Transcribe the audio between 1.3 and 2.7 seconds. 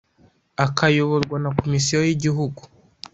na komisiyo y igihugu